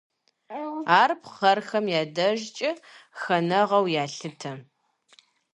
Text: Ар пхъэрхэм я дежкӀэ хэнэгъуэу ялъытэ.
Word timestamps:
Ар 1.01 1.11
пхъэрхэм 1.21 1.85
я 1.99 2.03
дежкӀэ 2.15 2.71
хэнэгъуэу 3.21 3.85
ялъытэ. 4.03 4.51